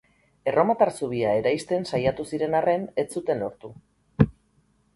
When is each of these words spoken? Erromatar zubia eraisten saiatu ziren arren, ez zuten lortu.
Erromatar 0.51 0.91
zubia 0.99 1.33
eraisten 1.41 1.85
saiatu 1.93 2.27
ziren 2.31 2.57
arren, 2.63 2.89
ez 3.03 3.07
zuten 3.19 3.45
lortu. 3.47 3.75